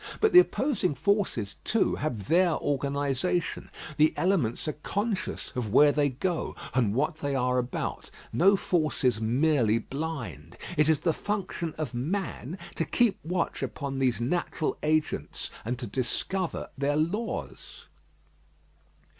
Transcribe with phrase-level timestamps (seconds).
[0.19, 3.69] But the opposing forces, too, have their organisation.
[3.97, 8.09] The elements are conscious of where they go, and what they are about.
[8.33, 10.57] No force is merely blind.
[10.75, 15.85] It is the function of man to keep watch upon these natural agents, and to
[15.85, 17.85] discover their laws.